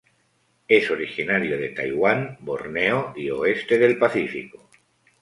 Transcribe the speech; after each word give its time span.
Es 0.67 0.89
originario 0.89 1.59
de 1.59 1.69
Taiwán, 1.69 2.37
Borneo 2.39 3.13
y 3.15 3.29
oeste 3.29 3.77
del 3.77 3.99
Pacífico. 3.99 4.67